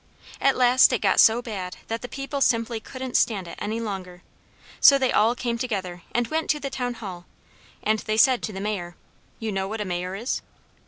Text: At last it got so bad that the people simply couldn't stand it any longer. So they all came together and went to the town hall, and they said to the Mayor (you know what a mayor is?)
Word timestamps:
At 0.41 0.57
last 0.57 0.91
it 0.91 0.99
got 1.03 1.19
so 1.19 1.43
bad 1.43 1.75
that 1.87 2.01
the 2.01 2.07
people 2.07 2.41
simply 2.41 2.79
couldn't 2.79 3.15
stand 3.15 3.47
it 3.47 3.55
any 3.61 3.79
longer. 3.79 4.23
So 4.79 4.97
they 4.97 5.11
all 5.11 5.35
came 5.35 5.59
together 5.59 6.01
and 6.11 6.27
went 6.29 6.49
to 6.49 6.59
the 6.59 6.71
town 6.71 6.95
hall, 6.95 7.27
and 7.83 7.99
they 7.99 8.17
said 8.17 8.41
to 8.41 8.51
the 8.51 8.61
Mayor 8.61 8.95
(you 9.37 9.51
know 9.51 9.67
what 9.67 9.79
a 9.79 9.85
mayor 9.85 10.15
is?) 10.15 10.41